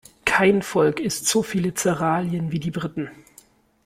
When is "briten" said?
2.71-3.11